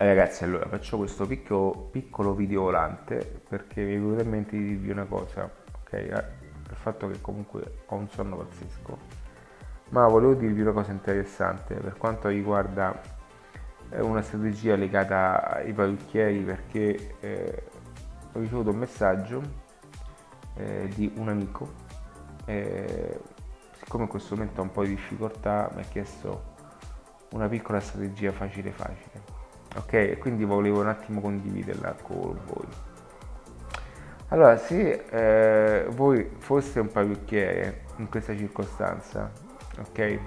Eh, 0.00 0.06
ragazzi, 0.06 0.44
allora 0.44 0.68
faccio 0.68 0.96
questo 0.96 1.26
piccolo, 1.26 1.88
piccolo 1.90 2.32
video 2.32 2.62
volante 2.62 3.42
perché 3.48 3.82
mi 3.82 3.94
è 3.94 3.98
venuto 3.98 4.22
in 4.22 4.28
mente 4.30 4.56
di 4.56 4.64
dirvi 4.64 4.90
una 4.90 5.06
cosa, 5.06 5.50
ok? 5.80 5.92
Eh, 5.92 6.24
il 6.70 6.76
fatto 6.76 7.08
che 7.08 7.20
comunque 7.20 7.80
ho 7.84 7.96
un 7.96 8.08
sonno 8.08 8.36
pazzesco, 8.36 8.96
ma 9.88 10.06
volevo 10.06 10.34
dirvi 10.34 10.60
una 10.60 10.70
cosa 10.70 10.92
interessante 10.92 11.74
per 11.74 11.96
quanto 11.96 12.28
riguarda 12.28 13.00
eh, 13.90 14.00
una 14.00 14.22
strategia 14.22 14.76
legata 14.76 15.54
ai 15.54 15.72
parrucchieri 15.72 16.44
perché 16.44 17.16
eh, 17.18 17.64
ho 18.34 18.38
ricevuto 18.38 18.70
un 18.70 18.76
messaggio 18.76 19.42
eh, 20.54 20.88
di 20.94 21.12
un 21.16 21.28
amico, 21.28 21.72
eh, 22.44 23.18
siccome 23.72 24.04
in 24.04 24.08
questo 24.08 24.36
momento 24.36 24.60
ho 24.60 24.62
un 24.62 24.70
po' 24.70 24.84
di 24.84 24.90
difficoltà 24.90 25.68
mi 25.74 25.80
ha 25.80 25.86
chiesto 25.86 26.54
una 27.32 27.48
piccola 27.48 27.80
strategia 27.80 28.30
facile 28.30 28.70
facile 28.70 29.37
ok 29.76 30.18
quindi 30.18 30.44
volevo 30.44 30.80
un 30.80 30.88
attimo 30.88 31.20
condividerla 31.20 31.96
con 32.02 32.38
voi. 32.46 32.66
Allora 34.28 34.56
se 34.58 35.04
eh, 35.10 35.86
voi 35.90 36.28
foste 36.38 36.80
un 36.80 36.90
parrucchiere 36.90 37.84
in 37.96 38.08
questa 38.08 38.36
circostanza 38.36 39.30
ok 39.78 40.18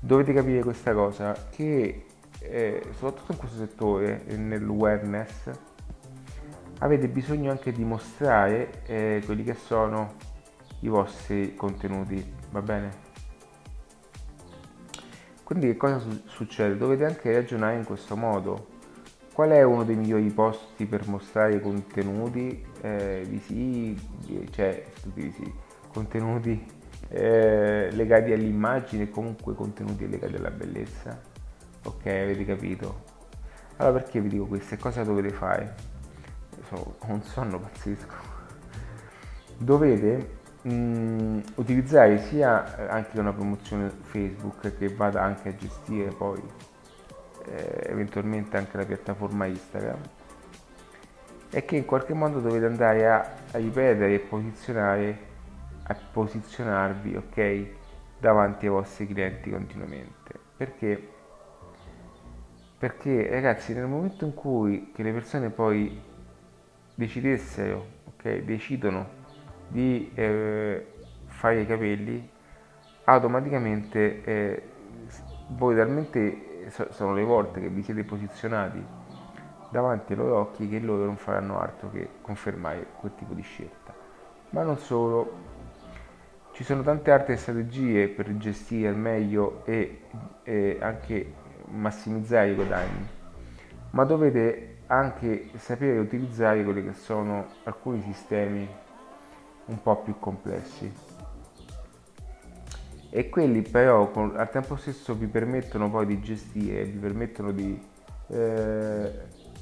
dovete 0.00 0.32
capire 0.32 0.62
questa 0.62 0.92
cosa 0.92 1.34
che 1.50 2.04
eh, 2.40 2.82
soprattutto 2.96 3.32
in 3.32 3.38
questo 3.38 3.58
settore 3.58 4.22
nel 4.36 4.66
wellness 4.68 5.50
avete 6.78 7.08
bisogno 7.08 7.50
anche 7.50 7.72
di 7.72 7.84
mostrare 7.84 8.82
eh, 8.86 9.22
quelli 9.24 9.42
che 9.42 9.54
sono 9.54 10.14
i 10.80 10.88
vostri 10.88 11.54
contenuti 11.56 12.34
va 12.50 12.62
bene 12.62 13.06
quindi 15.48 15.68
che 15.68 15.76
cosa 15.78 15.98
su- 15.98 16.24
succede? 16.26 16.76
Dovete 16.76 17.06
anche 17.06 17.32
ragionare 17.32 17.76
in 17.76 17.84
questo 17.84 18.14
modo. 18.16 18.66
Qual 19.32 19.48
è 19.48 19.62
uno 19.62 19.82
dei 19.82 19.96
migliori 19.96 20.28
posti 20.28 20.84
per 20.84 21.08
mostrare 21.08 21.58
contenuti 21.58 22.62
eh, 22.82 23.24
visivi, 23.26 23.98
cioè 24.50 24.84
visivi, 25.04 25.50
contenuti 25.90 26.62
eh, 27.08 27.88
legati 27.92 28.32
all'immagine 28.32 29.04
e 29.04 29.10
comunque 29.10 29.54
contenuti 29.54 30.06
legati 30.06 30.34
alla 30.34 30.50
bellezza? 30.50 31.18
Ok, 31.84 32.04
avete 32.04 32.44
capito? 32.44 33.04
Allora 33.78 34.00
perché 34.00 34.20
vi 34.20 34.28
dico 34.28 34.44
questo? 34.44 34.74
E 34.74 34.76
cosa 34.76 35.02
dovete 35.02 35.30
fare? 35.30 35.74
ho 36.72 36.94
un 37.06 37.22
sonno 37.22 37.58
pazzesco. 37.58 38.14
Dovete 39.56 40.37
mh, 40.62 40.70
mm, 40.70 41.38
utilizzare 41.56 42.18
sia 42.18 42.76
eh, 42.76 42.88
anche 42.88 43.18
una 43.18 43.32
promozione 43.32 43.90
Facebook 44.02 44.76
che 44.76 44.88
vada 44.88 45.22
anche 45.22 45.50
a 45.50 45.56
gestire 45.56 46.10
poi 46.10 46.42
eh, 47.46 47.86
eventualmente 47.86 48.56
anche 48.56 48.76
la 48.76 48.84
piattaforma 48.84 49.46
Instagram 49.46 50.00
e 51.50 51.64
che 51.64 51.76
in 51.76 51.84
qualche 51.84 52.12
modo 52.12 52.40
dovete 52.40 52.66
andare 52.66 53.08
a, 53.08 53.34
a 53.52 53.58
ripetere 53.58 54.14
e 54.14 54.18
posizionare 54.18 55.26
a 55.90 55.96
posizionarvi 56.12 57.16
ok 57.16 57.66
davanti 58.18 58.66
ai 58.66 58.72
vostri 58.72 59.06
clienti 59.06 59.50
continuamente. 59.50 60.34
Perché? 60.56 61.08
Perché 62.78 63.28
ragazzi 63.30 63.72
nel 63.74 63.86
momento 63.86 64.24
in 64.24 64.34
cui 64.34 64.92
che 64.94 65.02
le 65.02 65.12
persone 65.12 65.50
poi 65.50 66.00
decidessero 66.94 67.86
ok 68.06 68.42
decidono 68.42 69.17
di 69.68 70.10
eh, 70.14 70.86
fare 71.26 71.60
i 71.60 71.66
capelli 71.66 72.28
automaticamente 73.04 74.24
eh, 74.24 74.62
voi 75.48 75.76
talmente 75.76 76.66
sono 76.90 77.14
le 77.14 77.22
volte 77.22 77.60
che 77.60 77.68
vi 77.68 77.82
siete 77.82 78.04
posizionati 78.04 78.84
davanti 79.70 80.12
ai 80.12 80.18
loro 80.18 80.38
occhi 80.38 80.68
che 80.68 80.78
loro 80.78 81.04
non 81.04 81.16
faranno 81.16 81.60
altro 81.60 81.90
che 81.90 82.08
confermare 82.20 82.86
quel 82.98 83.12
tipo 83.16 83.32
di 83.32 83.42
scelta. 83.42 83.94
Ma 84.50 84.62
non 84.62 84.76
solo. 84.78 85.46
Ci 86.52 86.64
sono 86.64 86.82
tante 86.82 87.10
altre 87.10 87.36
strategie 87.36 88.08
per 88.08 88.36
gestire 88.36 88.88
al 88.88 88.96
meglio 88.96 89.64
e, 89.64 90.02
e 90.42 90.78
anche 90.80 91.32
massimizzare 91.66 92.50
i 92.50 92.54
guadagni 92.54 93.16
ma 93.90 94.04
dovete 94.04 94.76
anche 94.86 95.50
sapere 95.56 95.98
utilizzare 95.98 96.62
quelli 96.64 96.84
che 96.84 96.92
sono 96.92 97.46
alcuni 97.64 98.00
sistemi 98.02 98.68
un 99.68 99.82
po' 99.82 99.96
più 100.02 100.18
complessi. 100.18 100.92
E 103.10 103.28
quelli 103.30 103.62
però 103.62 104.10
con, 104.10 104.34
al 104.36 104.50
tempo 104.50 104.76
stesso 104.76 105.14
vi 105.14 105.26
permettono 105.26 105.90
poi 105.90 106.06
di 106.06 106.20
gestire, 106.20 106.84
vi 106.84 106.98
permettono 106.98 107.52
di, 107.52 107.80
eh, 108.28 109.12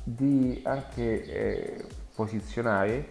di 0.03 0.61
anche 0.65 1.25
eh, 1.25 1.85
posizionare, 2.15 3.09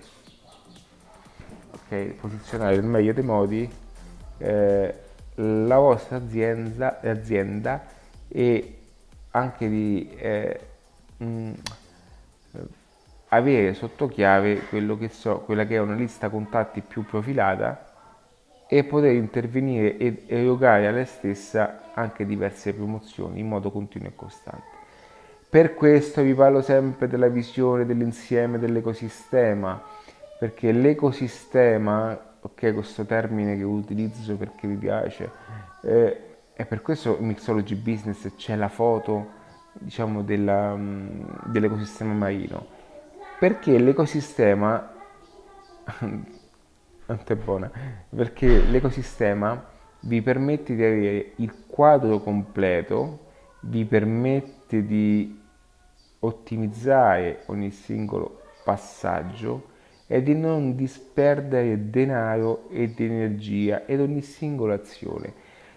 okay, 1.72 2.14
posizionare 2.14 2.76
nel 2.76 2.86
meglio 2.86 3.14
dei 3.14 3.24
modi 3.24 3.70
eh, 4.40 5.00
la 5.36 5.78
vostra 5.78 6.18
azienda, 6.18 7.00
azienda 7.02 7.86
e 8.28 8.80
anche 9.32 9.70
di 9.70 10.10
eh, 10.18 10.60
mh, 11.18 11.52
avere 13.36 13.74
sotto 13.74 14.08
chiave 14.08 14.68
che 14.70 15.10
so, 15.10 15.40
quella 15.40 15.66
che 15.66 15.76
è 15.76 15.80
una 15.80 15.96
lista 15.96 16.30
contatti 16.30 16.82
più 16.82 17.06
profilata 17.06 17.94
e 18.68 18.84
poter 18.84 19.14
intervenire 19.14 19.98
ed 19.98 20.24
erogare 20.28 20.88
alla 20.88 21.06
stessa 21.06 21.92
anche 21.94 22.26
diverse 22.26 22.74
promozioni 22.74 23.40
in 23.40 23.48
modo 23.48 23.72
continuo 23.72 24.10
e 24.10 24.16
costante. 24.16 24.74
Per 25.50 25.76
questo 25.76 26.22
vi 26.22 26.34
parlo 26.34 26.62
sempre 26.62 27.08
della 27.08 27.28
visione 27.28 27.86
dell'insieme 27.86 28.60
dell'ecosistema, 28.60 29.82
perché 30.38 30.72
l'ecosistema, 30.72 32.20
ok, 32.42 32.74
questo 32.74 33.06
termine 33.06 33.56
che 33.56 33.64
utilizzo 33.64 34.36
perché 34.36 34.68
mi 34.68 34.76
piace, 34.76 35.30
eh, 35.84 36.20
e 36.54 36.66
per 36.66 36.82
questo 36.82 37.18
in 37.20 37.28
Mixology 37.28 37.76
Business 37.76 38.36
c'è 38.36 38.56
la 38.56 38.68
foto, 38.68 39.44
diciamo, 39.74 40.24
della, 40.24 40.78
dell'ecosistema 41.46 42.14
marino 42.14 42.75
perché 43.40 43.78
l'ecosistema 43.78 44.94
è 47.06 47.36
buona 47.36 47.72
perché 48.10 48.62
l'ecosistema 48.62 49.74
vi 50.02 50.22
permette 50.22 50.76
di 50.76 50.84
avere 50.84 51.34
il 51.38 51.54
quadro 51.68 52.20
completo 52.20 53.26
vi 53.62 53.86
permette 53.86 54.86
di 54.86 55.42
ottimizzare 56.20 57.44
ogni 57.48 57.72
singolo 57.72 58.42
passaggio 58.64 59.74
e 60.08 60.22
di 60.22 60.36
non 60.36 60.76
disperdere 60.76 61.90
denaro 61.90 62.70
ed 62.70 63.00
energia 63.00 63.86
ed 63.86 64.00
ogni 64.00 64.22
singola 64.22 64.76
azione. 64.76 65.34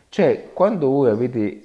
Cioè 0.08 0.50
quando 0.52 0.88
voi 0.88 1.10
avete 1.10 1.62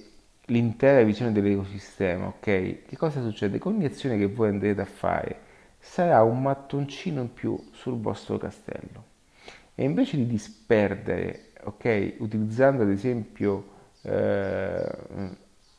l'intera 0.47 1.03
visione 1.03 1.31
dell'ecosistema 1.31 2.27
ok 2.27 2.41
che 2.41 2.97
cosa 2.97 3.21
succede? 3.21 3.59
Con 3.59 3.75
ogni 3.75 3.85
azione 3.85 4.17
che 4.17 4.27
voi 4.27 4.49
andrete 4.49 4.81
a 4.81 4.85
fare 4.85 5.37
sarà 5.83 6.23
un 6.23 6.41
mattoncino 6.41 7.19
in 7.21 7.33
più 7.33 7.61
sul 7.71 7.99
vostro 7.99 8.37
castello. 8.37 9.11
E 9.75 9.83
invece 9.83 10.15
di 10.15 10.25
disperdere, 10.25 11.51
ok, 11.61 12.15
utilizzando 12.19 12.83
ad 12.83 12.89
esempio 12.89 13.71
eh, 14.01 14.87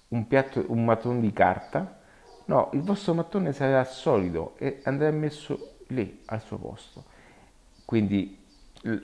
un, 0.09 0.26
piatto, 0.26 0.62
un 0.69 0.84
mattone 0.84 1.20
di 1.20 1.32
carta, 1.32 2.00
no, 2.44 2.69
il 2.75 2.82
vostro 2.82 3.14
mattone 3.14 3.54
sarà 3.54 3.82
solido 3.84 4.56
e 4.59 4.81
andrà 4.84 5.10
messo 5.10 5.76
lì 5.88 6.20
al 6.26 6.43
suo 6.43 6.59
posto. 6.59 7.04
Quindi, 7.87 8.38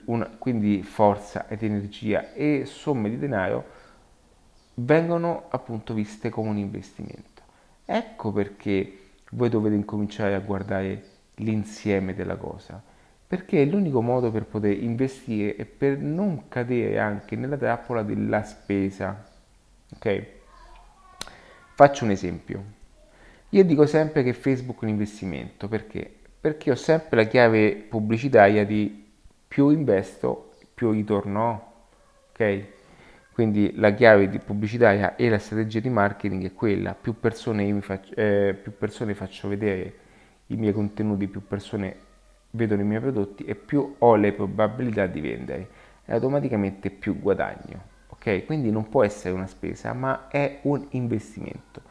una, 0.05 0.27
quindi 0.37 0.83
forza 0.83 1.47
ed 1.47 1.63
energia 1.63 2.31
e 2.33 2.65
somme 2.65 3.09
di 3.09 3.17
denaro 3.17 3.79
vengono 4.75 5.47
appunto 5.49 5.95
viste 5.95 6.29
come 6.29 6.49
un 6.49 6.57
investimento. 6.57 7.41
Ecco 7.85 8.31
perché 8.31 9.00
voi 9.33 9.49
dovete 9.49 9.75
incominciare 9.75 10.33
a 10.33 10.39
guardare 10.39 11.03
l'insieme 11.35 12.13
della 12.13 12.35
cosa, 12.35 12.81
perché 13.27 13.61
è 13.61 13.65
l'unico 13.65 14.01
modo 14.01 14.31
per 14.31 14.45
poter 14.45 14.81
investire 14.81 15.55
e 15.55 15.65
per 15.65 15.97
non 15.97 16.47
cadere 16.47 16.99
anche 16.99 17.35
nella 17.35 17.57
trappola 17.57 18.03
della 18.03 18.43
spesa. 18.43 19.25
Ok? 19.95 20.25
Faccio 21.75 22.03
un 22.03 22.11
esempio. 22.11 22.63
Io 23.49 23.63
dico 23.63 23.85
sempre 23.85 24.23
che 24.23 24.33
Facebook 24.33 24.81
è 24.81 24.85
un 24.85 24.91
investimento, 24.91 25.67
perché? 25.67 26.09
Perché 26.39 26.71
ho 26.71 26.75
sempre 26.75 27.23
la 27.23 27.29
chiave 27.29 27.73
pubblicitaria 27.73 28.65
di 28.65 29.09
più 29.47 29.69
investo, 29.69 30.53
più 30.73 30.91
ritorno. 30.91 31.73
Ok? 32.31 32.79
Quindi 33.33 33.73
la 33.75 33.93
chiave 33.93 34.29
di 34.29 34.39
pubblicitaria 34.39 35.15
e 35.15 35.29
la 35.29 35.39
strategia 35.39 35.79
di 35.79 35.89
marketing 35.89 36.45
è 36.45 36.53
quella, 36.53 36.93
più 36.93 37.19
persone, 37.19 37.81
faccio, 37.81 38.13
eh, 38.15 38.57
più 38.61 38.77
persone 38.77 39.13
faccio 39.15 39.47
vedere 39.47 39.93
i 40.47 40.55
miei 40.57 40.73
contenuti, 40.73 41.27
più 41.27 41.47
persone 41.47 41.95
vedono 42.51 42.81
i 42.81 42.85
miei 42.85 42.99
prodotti 42.99 43.45
e 43.45 43.55
più 43.55 43.95
ho 43.97 44.15
le 44.15 44.33
probabilità 44.33 45.07
di 45.07 45.21
vendere 45.21 45.69
e 46.05 46.13
automaticamente 46.13 46.89
più 46.89 47.19
guadagno. 47.19 47.89
Ok? 48.07 48.45
Quindi 48.45 48.69
non 48.69 48.89
può 48.89 49.03
essere 49.03 49.33
una 49.33 49.47
spesa, 49.47 49.93
ma 49.93 50.27
è 50.27 50.59
un 50.63 50.85
investimento. 50.91 51.81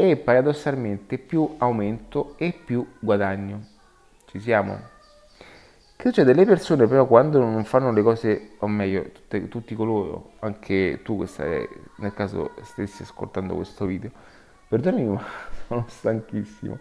e 0.00 0.16
paradossalmente 0.16 1.18
più 1.18 1.56
aumento 1.58 2.36
e 2.38 2.52
più 2.52 2.86
guadagno. 3.00 3.66
Ci 4.26 4.38
siamo? 4.40 4.97
Che 6.00 6.12
c'è 6.12 6.22
delle 6.22 6.44
persone 6.44 6.86
però 6.86 7.08
quando 7.08 7.40
non 7.40 7.64
fanno 7.64 7.90
le 7.90 8.02
cose, 8.02 8.50
o 8.58 8.68
meglio, 8.68 9.10
tutte, 9.10 9.48
tutti 9.48 9.74
coloro, 9.74 10.34
anche 10.38 11.00
tu 11.02 11.18
che 11.18 11.26
stai, 11.26 11.68
nel 11.96 12.14
caso 12.14 12.52
stessi 12.62 13.02
ascoltando 13.02 13.56
questo 13.56 13.84
video, 13.84 14.08
perdonami 14.68 15.06
ma 15.06 15.24
sono 15.66 15.84
stanchissimo. 15.88 16.78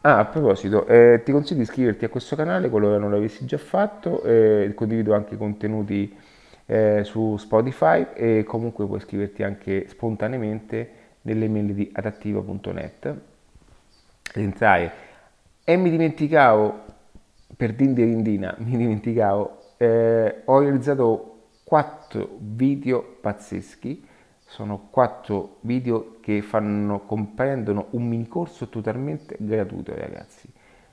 Ah, 0.00 0.20
a 0.20 0.24
proposito, 0.24 0.86
eh, 0.86 1.20
ti 1.22 1.32
consiglio 1.32 1.56
di 1.56 1.64
iscriverti 1.64 2.06
a 2.06 2.08
questo 2.08 2.34
canale 2.34 2.70
qualora 2.70 2.96
non 2.96 3.10
l'avessi 3.10 3.44
già 3.44 3.58
fatto, 3.58 4.22
eh, 4.22 4.72
condivido 4.74 5.12
anche 5.12 5.36
contenuti 5.36 6.16
eh, 6.64 7.02
su 7.04 7.36
Spotify 7.36 8.06
e 8.14 8.42
comunque 8.44 8.86
puoi 8.86 8.96
iscriverti 8.96 9.42
anche 9.42 9.86
spontaneamente 9.86 10.90
nelle 11.20 11.46
mail 11.46 11.74
di 11.74 11.90
adattiva.net. 11.92 13.14
Entrare. 14.32 14.92
E 15.62 15.76
mi 15.76 15.90
dimenticavo, 15.90 16.84
per 17.56 17.72
dindirindina, 17.72 18.54
mi 18.58 18.76
dimenticavo, 18.76 19.74
eh, 19.78 20.42
ho 20.44 20.58
realizzato 20.60 21.36
quattro 21.64 22.36
video 22.38 23.02
pazzeschi. 23.20 24.06
Sono 24.48 24.88
quattro 24.90 25.56
video 25.62 26.18
che 26.20 26.40
fanno, 26.40 27.00
comprendono 27.00 27.88
un 27.90 28.06
mini 28.06 28.28
corso 28.28 28.68
totalmente 28.68 29.36
gratuito, 29.40 29.92
ragazzi. 29.94 30.48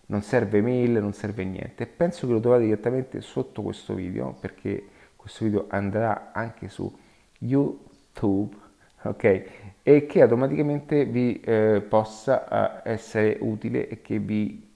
Non 0.07 0.23
serve 0.23 0.61
mail, 0.61 0.93
non 0.93 1.13
serve 1.13 1.43
niente. 1.43 1.85
Penso 1.85 2.25
che 2.25 2.33
lo 2.33 2.39
trovate 2.39 2.63
direttamente 2.63 3.21
sotto 3.21 3.61
questo 3.61 3.93
video 3.93 4.35
perché 4.39 4.87
questo 5.15 5.45
video 5.45 5.65
andrà 5.69 6.31
anche 6.33 6.67
su 6.67 6.91
YouTube, 7.37 8.55
ok? 9.03 9.43
E 9.83 10.05
che 10.07 10.21
automaticamente 10.21 11.05
vi 11.05 11.39
eh, 11.39 11.85
possa 11.87 12.81
eh, 12.83 12.91
essere 12.93 13.37
utile 13.41 13.87
e 13.87 14.01
che 14.01 14.17
vi, 14.17 14.72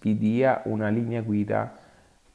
vi 0.00 0.16
dia 0.16 0.62
una 0.64 0.88
linea 0.88 1.22
guida 1.22 1.76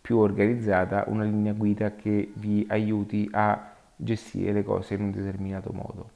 più 0.02 0.18
organizzata, 0.18 1.06
una 1.08 1.24
linea 1.24 1.54
guida 1.54 1.96
che 1.96 2.32
vi 2.36 2.66
aiuti 2.70 3.28
a 3.32 3.74
gestire 3.96 4.52
le 4.52 4.64
cose 4.64 4.94
in 4.94 5.02
un 5.02 5.12
determinato 5.12 5.72
modo. 5.72 6.10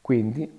Quindi, 0.00 0.50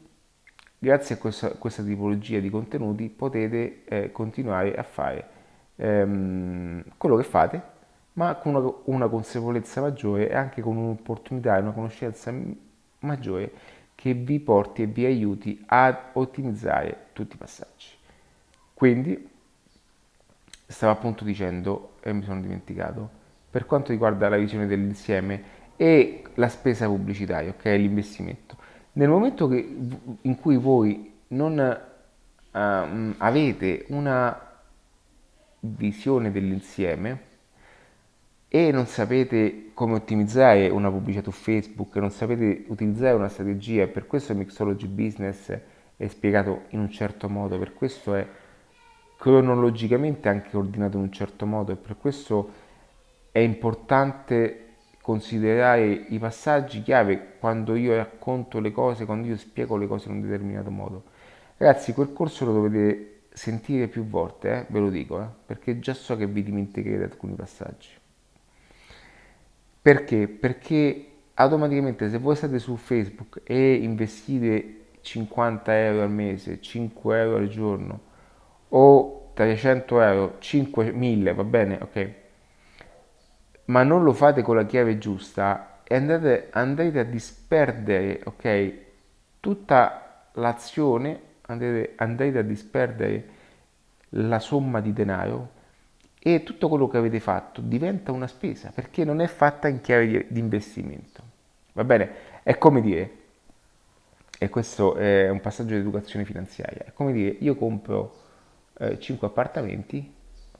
grazie 0.78 1.16
a 1.16 1.18
questa, 1.18 1.50
questa 1.52 1.84
tipologia 1.84 2.40
di 2.40 2.50
contenuti 2.50 3.10
potete 3.10 3.84
eh, 3.86 4.12
continuare 4.12 4.76
a 4.76 4.84
fare 4.84 5.28
ehm, 5.76 6.84
quello 6.98 7.18
che 7.18 7.24
fate 7.24 7.74
ma 8.16 8.36
con 8.36 8.56
una, 8.56 8.74
una 8.86 9.08
consapevolezza 9.08 9.82
maggiore 9.82 10.30
e 10.30 10.36
anche 10.36 10.62
con 10.62 10.78
un'opportunità 10.78 11.58
e 11.58 11.62
una 11.62 11.72
conoscenza 11.72 12.34
maggiore 13.00 13.52
che 13.96 14.14
vi 14.14 14.40
porti 14.40 14.84
e 14.84 14.86
vi 14.88 15.06
aiuti 15.06 15.64
ad 15.66 15.98
ottimizzare 16.14 17.08
tutti 17.14 17.36
i 17.36 17.38
passaggi. 17.38 17.88
Quindi, 18.74 19.30
stavo 20.66 20.92
appunto 20.92 21.24
dicendo, 21.24 21.96
e 22.02 22.14
mi 22.14 22.24
sono 22.24 22.42
dimenticato, 22.42 23.10
per 23.50 23.66
quanto 23.66 23.92
riguarda 23.92 24.30
la 24.30 24.38
visione 24.38 24.68
dell'insieme 24.68 25.54
e 25.76 26.24
la 26.36 26.48
spesa 26.48 26.88
pubblicitaria, 26.88 27.52
ok, 27.52 27.66
l'investimento. 27.66 28.58
Nel 28.94 29.10
momento 29.10 29.48
che, 29.48 29.78
in 30.22 30.40
cui 30.40 30.58
voi 30.58 31.14
non 31.30 31.58
uh, 31.58 32.58
avete 33.18 33.86
una 33.90 34.40
visione 35.60 36.32
dell'insieme, 36.32 37.34
e 38.56 38.72
non 38.72 38.86
sapete 38.86 39.72
come 39.74 39.96
ottimizzare 39.96 40.70
una 40.70 40.90
pubblicità 40.90 41.30
su 41.30 41.32
Facebook, 41.32 41.94
non 41.98 42.10
sapete 42.10 42.64
utilizzare 42.68 43.14
una 43.14 43.28
strategia 43.28 43.88
per 43.88 44.08
questo 44.08 44.34
Mixology 44.34 44.88
Business 44.88 45.60
è 45.98 46.08
spiegato 46.08 46.62
in 46.70 46.80
un 46.80 46.90
certo 46.90 47.28
modo, 47.28 47.58
per 47.60 47.74
questo 47.74 48.16
è 48.16 48.26
cronologicamente 49.26 50.30
anche 50.30 50.56
ordinato 50.56 50.98
in 50.98 51.04
un 51.04 51.12
certo 51.12 51.48
modo 51.48 51.72
e 51.72 51.78
per 51.78 51.98
questo 51.98 52.52
è 53.32 53.40
importante 53.40 54.74
considerare 55.02 55.88
i 56.10 56.20
passaggi 56.20 56.84
chiave 56.84 57.38
quando 57.40 57.74
io 57.74 57.96
racconto 57.96 58.60
le 58.60 58.72
cose, 58.72 59.06
quando 59.06 59.26
io 59.26 59.36
spiego 59.36 59.78
le 59.78 59.88
cose 59.88 60.10
in 60.10 60.18
un 60.18 60.22
determinato 60.22 60.70
modo. 60.70 61.06
Ragazzi, 61.58 61.92
quel 61.94 62.14
corso 62.14 62.46
lo 62.46 62.54
dovete 62.54 63.22
sentire 63.34 63.88
più 63.88 64.06
volte, 64.06 64.52
eh? 64.52 64.66
ve 64.68 64.80
lo 64.80 64.92
dico, 64.92 65.20
eh? 65.20 65.26
perché 65.44 65.80
già 65.80 65.96
so 65.96 66.16
che 66.16 66.28
vi 66.28 66.44
dimenticherete 66.44 67.06
alcuni 67.06 67.34
passaggi. 67.34 67.90
Perché? 69.82 70.28
Perché 70.28 71.08
automaticamente 71.34 72.12
se 72.12 72.20
voi 72.20 72.36
state 72.36 72.60
su 72.60 72.76
Facebook 72.76 73.42
e 73.44 73.74
investite 73.74 74.82
50 75.02 75.80
euro 75.80 76.04
al 76.04 76.12
mese, 76.12 76.62
5 76.62 77.20
euro 77.20 77.38
al 77.38 77.48
giorno 77.48 78.14
o 78.70 79.15
300 79.36 80.02
euro, 80.02 80.38
5.000, 80.40 81.36
va 81.36 81.44
bene, 81.44 81.78
ok? 81.82 82.10
Ma 83.66 83.84
non 83.84 84.04
lo 84.04 84.14
fate 84.14 84.42
con 84.42 84.56
la 84.56 84.66
chiave 84.66 84.98
giusta 84.98 85.82
e 85.84 85.96
andate, 85.96 86.48
andrete 86.52 87.00
a 87.00 87.04
disperdere, 87.04 88.22
ok? 88.24 88.74
Tutta 89.42 90.30
l'azione, 90.34 91.20
andrete, 91.42 91.94
andrete 91.98 92.38
a 92.40 92.44
disperdere 92.44 93.30
la 94.10 94.40
somma 94.40 94.80
di 94.80 94.94
denaro 94.94 95.50
e 96.18 96.44
tutto 96.44 96.70
quello 96.70 96.88
che 96.88 96.98
avete 96.98 97.20
fatto 97.20 97.60
diventa 97.62 98.12
una 98.14 98.28
spesa 98.28 98.72
perché 98.74 99.04
non 99.04 99.20
è 99.20 99.28
fatta 99.28 99.68
in 99.68 99.82
chiave 99.82 100.28
di 100.30 100.40
investimento. 100.40 101.22
Va 101.74 101.84
bene? 101.84 102.10
È 102.42 102.58
come 102.58 102.80
dire, 102.80 103.12
e 104.40 104.50
questo 104.50 104.96
è 104.96 105.30
un 105.30 105.42
passaggio 105.42 105.74
di 105.74 105.82
educazione 105.82 106.24
finanziaria, 106.24 106.86
è 106.86 106.94
come 106.94 107.12
dire 107.12 107.36
io 107.40 107.56
compro 107.56 108.24
eh, 108.78 109.00
5 109.00 109.28
appartamenti 109.28 110.14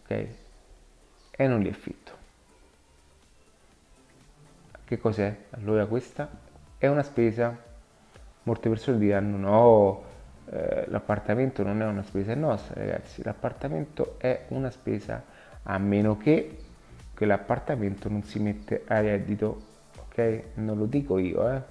ok? 0.04 0.28
e 1.32 1.48
non 1.48 1.62
li 1.62 1.70
affitto. 1.70 2.14
Che 4.86 4.98
cos'è? 4.98 5.36
Allora 5.52 5.86
questa 5.86 6.30
è 6.78 6.88
una 6.88 7.04
spesa. 7.04 7.64
Molte 8.44 8.70
persone 8.70 9.00
diranno 9.00 9.38
no, 9.38 10.04
eh, 10.52 10.86
l'appartamento 10.88 11.64
non 11.64 11.82
è 11.82 11.86
una 11.86 12.04
spesa. 12.04 12.36
No, 12.36 12.58
ragazzi, 12.74 13.24
l'appartamento 13.24 14.16
è 14.20 14.46
una 14.50 14.70
spesa 14.70 15.24
a 15.64 15.78
meno 15.80 16.18
che 16.18 16.58
quell'appartamento 17.16 18.10
non 18.10 18.24
si 18.24 18.40
mette 18.40 18.84
a 18.88 19.02
reddito, 19.02 19.62
ok? 20.08 20.42
Non 20.56 20.78
lo 20.78 20.86
dico 20.86 21.18
io, 21.18 21.52
eh. 21.52 21.62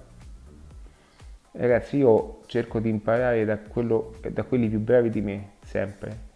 Ragazzi, 1.53 1.97
io 1.97 2.41
cerco 2.47 2.79
di 2.79 2.89
imparare 2.89 3.45
da, 3.45 3.57
quello, 3.57 4.15
da 4.29 4.43
quelli 4.43 4.67
più 4.67 4.79
bravi 4.79 5.09
di 5.09 5.21
me, 5.21 5.51
sempre. 5.63 6.33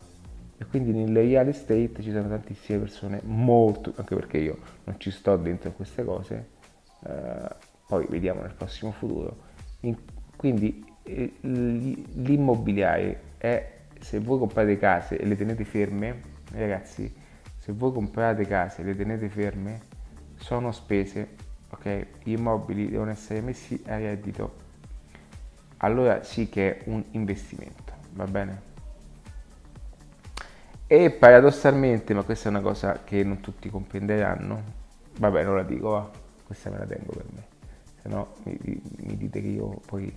E 0.61 0.65
quindi 0.65 0.91
nel 0.91 1.15
real 1.15 1.47
estate 1.47 1.89
ci 2.01 2.11
sono 2.11 2.27
tantissime 2.27 2.79
persone, 2.79 3.21
molto, 3.23 3.93
anche 3.95 4.13
perché 4.13 4.39
io 4.39 4.57
non 4.83 4.99
ci 4.99 5.09
sto 5.09 5.37
dentro 5.37 5.71
queste 5.71 6.03
cose, 6.03 6.49
eh, 7.05 7.55
poi 7.87 8.05
vediamo 8.09 8.41
nel 8.41 8.53
prossimo 8.53 8.91
futuro. 8.91 9.37
In, 9.81 9.95
quindi 10.35 10.85
eh, 11.03 11.35
l'immobiliare 11.39 13.21
è, 13.37 13.77
se 14.01 14.19
voi 14.19 14.37
comprate 14.37 14.77
case 14.77 15.17
e 15.17 15.25
le 15.25 15.37
tenete 15.37 15.63
ferme, 15.63 16.19
ragazzi, 16.51 17.09
se 17.57 17.71
voi 17.71 17.93
comprate 17.93 18.45
case 18.45 18.81
e 18.81 18.83
le 18.83 18.97
tenete 18.97 19.29
ferme, 19.29 19.79
sono 20.35 20.73
spese, 20.73 21.35
ok? 21.69 22.05
Gli 22.23 22.31
immobili 22.31 22.89
devono 22.89 23.11
essere 23.11 23.39
messi 23.39 23.81
a 23.87 23.95
reddito, 23.95 24.55
allora 25.77 26.21
sì 26.23 26.49
che 26.49 26.79
è 26.79 26.81
un 26.89 27.01
investimento, 27.11 27.93
va 28.11 28.25
bene? 28.25 28.68
E 30.91 31.11
paradossalmente, 31.11 32.15
ma 32.15 32.23
questa 32.23 32.47
è 32.47 32.51
una 32.51 32.61
cosa 32.61 33.03
che 33.03 33.23
non 33.23 33.41
tutti 33.41 33.69
comprenderanno, 33.69 34.63
vabbè 35.19 35.43
non 35.43 35.55
la 35.55 35.61
dico, 35.61 35.89
va, 35.89 36.09
questa 36.43 36.71
me 36.71 36.79
la 36.79 36.87
tengo 36.87 37.11
per 37.11 37.25
me, 37.31 37.45
se 38.01 38.09
no 38.09 38.33
mi, 38.41 38.57
mi 38.63 39.15
dite 39.15 39.39
che 39.39 39.49
io 39.49 39.81
poi 39.85 40.11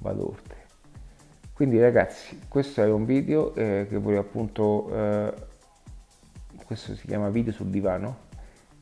vado 0.00 0.28
oltre. 0.28 0.66
Quindi 1.54 1.80
ragazzi, 1.80 2.40
questo 2.46 2.82
è 2.82 2.90
un 2.90 3.06
video 3.06 3.54
eh, 3.54 3.86
che 3.88 3.96
volevo 3.96 4.20
appunto 4.20 4.94
eh, 4.94 5.34
questo 6.62 6.94
si 6.94 7.06
chiama 7.06 7.30
video 7.30 7.54
sul 7.54 7.68
divano 7.68 8.18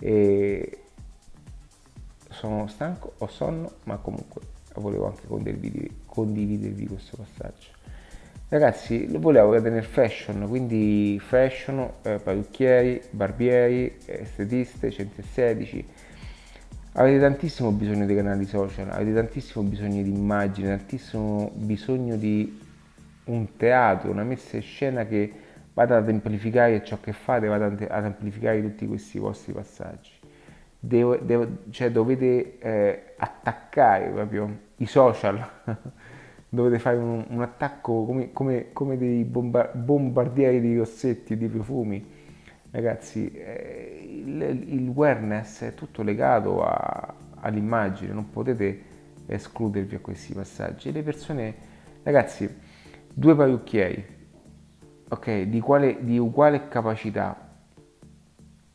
e 0.00 0.80
sono 2.28 2.66
stanco, 2.66 3.12
ho 3.18 3.28
sonno, 3.28 3.74
ma 3.84 3.98
comunque 3.98 4.42
volevo 4.74 5.06
anche 5.06 5.28
condividervi, 5.28 6.00
condividervi 6.06 6.88
questo 6.88 7.16
passaggio. 7.16 7.75
Ragazzi, 8.48 9.10
lo 9.10 9.18
volevo 9.18 9.48
vedere 9.48 9.74
nel 9.74 9.84
fashion, 9.84 10.46
quindi 10.46 11.18
fashion, 11.20 11.90
eh, 12.02 12.20
parrucchieri, 12.22 13.02
barbieri, 13.10 13.96
estetiste, 14.06 14.88
116. 14.92 15.84
Avete 16.92 17.18
tantissimo 17.18 17.72
bisogno 17.72 18.06
dei 18.06 18.14
canali 18.14 18.44
social, 18.46 18.88
avete 18.90 19.14
tantissimo 19.14 19.64
bisogno 19.64 20.00
di 20.00 20.10
immagini, 20.10 20.68
tantissimo 20.68 21.50
bisogno 21.54 22.14
di 22.14 22.56
un 23.24 23.56
teatro, 23.56 24.12
una 24.12 24.22
messa 24.22 24.54
in 24.54 24.62
scena 24.62 25.04
che 25.06 25.32
vada 25.74 25.96
ad 25.96 26.08
amplificare 26.08 26.84
ciò 26.84 27.00
che 27.00 27.12
fate, 27.12 27.48
vada 27.48 27.66
ad 27.66 28.04
amplificare 28.04 28.62
tutti 28.62 28.86
questi 28.86 29.18
vostri 29.18 29.54
passaggi. 29.54 30.12
Devo, 30.78 31.16
devo, 31.16 31.48
cioè 31.70 31.90
dovete 31.90 32.58
eh, 32.60 33.14
attaccare 33.16 34.08
proprio 34.10 34.56
i 34.76 34.86
social, 34.86 35.44
dovete 36.56 36.80
fare 36.80 36.96
un, 36.96 37.24
un 37.28 37.42
attacco 37.42 38.04
come, 38.04 38.32
come, 38.32 38.72
come 38.72 38.96
dei 38.98 39.22
bomba, 39.24 39.70
bombardieri 39.72 40.60
di 40.60 40.76
rossetti 40.76 41.34
e 41.34 41.36
di 41.36 41.46
profumi. 41.46 42.04
Ragazzi, 42.70 43.30
eh, 43.30 44.22
il, 44.24 44.42
il 44.66 44.88
awareness 44.88 45.62
è 45.62 45.74
tutto 45.74 46.02
legato 46.02 46.64
a, 46.64 47.14
all'immagine, 47.40 48.12
non 48.12 48.30
potete 48.30 48.82
escludervi 49.26 49.94
a 49.94 50.00
questi 50.00 50.34
passaggi. 50.34 50.90
Le 50.90 51.02
persone, 51.02 51.54
ragazzi, 52.02 52.52
due 53.12 53.34
parrucchieri, 53.36 54.04
ok, 55.08 55.42
di, 55.42 55.60
quale, 55.60 56.04
di 56.04 56.18
uguale 56.18 56.68
capacità, 56.68 57.48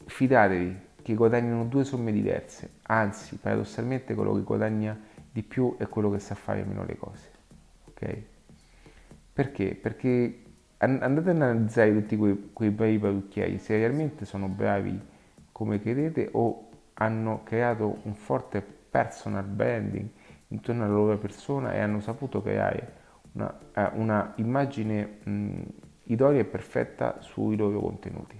fidatevi 0.05 0.89
che 1.01 1.13
guadagnano 1.15 1.65
due 1.65 1.83
somme 1.83 2.11
diverse, 2.11 2.69
anzi, 2.83 3.37
paradossalmente 3.37 4.13
quello 4.13 4.33
che 4.33 4.41
guadagna 4.41 4.97
di 5.31 5.43
più 5.43 5.75
è 5.77 5.87
quello 5.87 6.11
che 6.11 6.19
sa 6.19 6.35
fare 6.35 6.63
meno 6.63 6.83
le 6.83 6.97
cose, 6.97 7.29
ok? 8.01 8.17
Perché? 9.33 9.75
Perché 9.75 10.43
andate 10.77 11.29
ad 11.29 11.41
analizzare 11.41 11.93
tutti 11.93 12.17
quei, 12.17 12.49
quei 12.53 12.69
bravi 12.71 12.97
parrucchieri, 12.97 13.59
se 13.59 13.77
realmente 13.77 14.25
sono 14.25 14.47
bravi 14.47 14.99
come 15.51 15.79
credete 15.79 16.29
o 16.31 16.69
hanno 16.95 17.43
creato 17.43 17.99
un 18.03 18.13
forte 18.15 18.61
personal 18.61 19.45
branding 19.45 20.07
intorno 20.49 20.83
alla 20.83 20.93
loro 20.93 21.17
persona 21.17 21.73
e 21.73 21.79
hanno 21.79 22.01
saputo 22.01 22.41
creare 22.41 22.99
una, 23.33 23.57
eh, 23.73 23.89
una 23.93 24.33
immagine 24.37 25.19
mh, 25.23 25.61
idonea 26.05 26.41
e 26.41 26.45
perfetta 26.45 27.21
sui 27.21 27.55
loro 27.55 27.79
contenuti. 27.79 28.39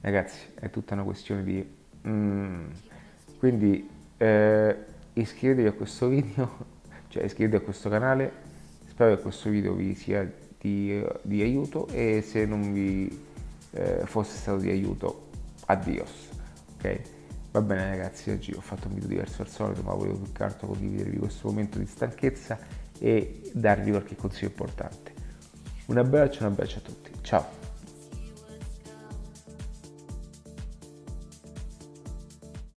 Ragazzi, 0.00 0.52
è 0.54 0.70
tutta 0.70 0.94
una 0.94 1.04
questione 1.04 1.44
di... 1.44 1.76
Mh, 2.02 2.66
quindi 3.38 3.88
eh, 4.16 4.76
iscrivetevi 5.12 5.68
a 5.68 5.72
questo 5.72 6.08
video, 6.08 6.72
cioè 7.14 7.22
iscrivetevi 7.22 7.62
a 7.62 7.64
questo 7.64 7.88
canale, 7.88 8.32
spero 8.88 9.14
che 9.14 9.22
questo 9.22 9.48
video 9.48 9.72
vi 9.74 9.94
sia 9.94 10.28
di, 10.58 11.00
di 11.22 11.42
aiuto 11.42 11.86
e 11.86 12.24
se 12.26 12.44
non 12.44 12.72
vi 12.72 13.08
eh, 13.70 14.00
fosse 14.04 14.36
stato 14.36 14.58
di 14.58 14.68
aiuto, 14.68 15.28
addios, 15.66 16.30
ok? 16.74 17.00
Va 17.52 17.60
bene 17.60 17.90
ragazzi, 17.90 18.30
oggi 18.30 18.52
ho 18.52 18.60
fatto 18.60 18.88
un 18.88 18.94
video 18.94 19.06
diverso 19.06 19.42
al 19.42 19.48
solito, 19.48 19.82
ma 19.82 19.94
volevo 19.94 20.18
più 20.18 20.32
che 20.32 20.42
altro 20.42 20.66
condividervi 20.66 21.18
questo 21.18 21.46
momento 21.46 21.78
di 21.78 21.86
stanchezza 21.86 22.58
e 22.98 23.48
darvi 23.52 23.90
qualche 23.90 24.16
consiglio 24.16 24.48
importante. 24.48 25.12
Un 25.86 25.98
abbraccio, 25.98 26.40
un 26.42 26.50
abbraccio 26.50 26.78
a 26.78 26.80
tutti, 26.80 27.10
ciao! 27.22 27.63